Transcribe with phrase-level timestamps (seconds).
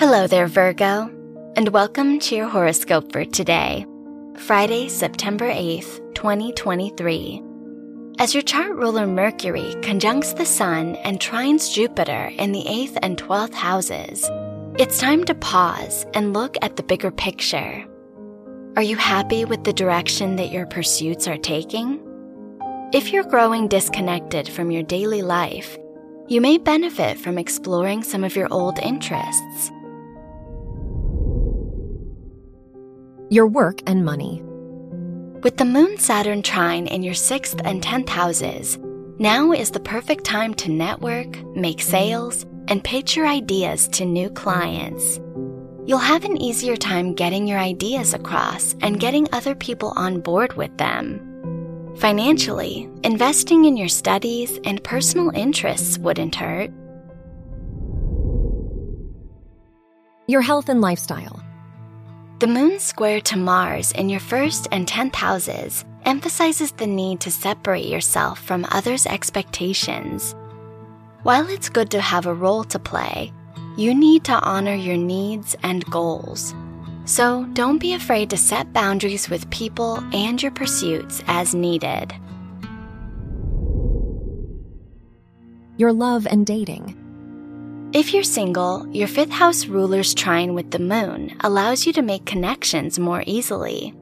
[0.00, 1.10] Hello there, Virgo,
[1.56, 3.84] and welcome to your horoscope for today,
[4.38, 7.42] Friday, September 8th, 2023.
[8.18, 13.18] As your chart ruler Mercury conjuncts the Sun and trines Jupiter in the 8th and
[13.18, 14.26] 12th houses,
[14.78, 17.84] it's time to pause and look at the bigger picture.
[18.76, 22.00] Are you happy with the direction that your pursuits are taking?
[22.94, 25.76] If you're growing disconnected from your daily life,
[26.26, 29.70] you may benefit from exploring some of your old interests.
[33.32, 34.42] Your work and money.
[35.44, 38.76] With the Moon Saturn trine in your 6th and 10th houses,
[39.20, 44.30] now is the perfect time to network, make sales, and pitch your ideas to new
[44.30, 45.20] clients.
[45.86, 50.54] You'll have an easier time getting your ideas across and getting other people on board
[50.54, 51.94] with them.
[51.98, 56.72] Financially, investing in your studies and personal interests wouldn't hurt.
[60.26, 61.40] Your health and lifestyle.
[62.40, 67.30] The moon square to Mars in your first and 10th houses emphasizes the need to
[67.30, 70.34] separate yourself from others' expectations.
[71.22, 73.30] While it's good to have a role to play,
[73.76, 76.54] you need to honor your needs and goals.
[77.04, 82.14] So don't be afraid to set boundaries with people and your pursuits as needed.
[85.76, 86.99] Your love and dating.
[87.92, 92.24] If you're single, your fifth house ruler's trine with the moon allows you to make
[92.24, 93.92] connections more easily.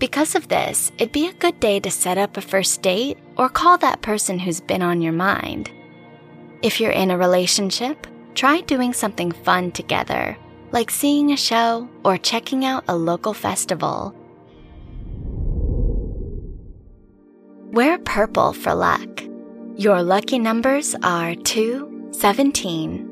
[0.00, 3.48] Because of this, it'd be a good day to set up a first date or
[3.48, 5.70] call that person who's been on your mind.
[6.62, 10.36] If you're in a relationship, try doing something fun together,
[10.72, 14.16] like seeing a show or checking out a local festival.
[17.70, 19.22] Wear purple for luck.
[19.76, 23.11] Your lucky numbers are 2, 17,